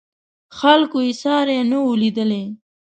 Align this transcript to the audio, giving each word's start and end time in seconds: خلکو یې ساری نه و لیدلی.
خلکو 0.57 0.97
یې 1.05 1.13
ساری 1.21 1.59
نه 1.71 1.77
و 1.85 1.99
لیدلی. 2.01 2.43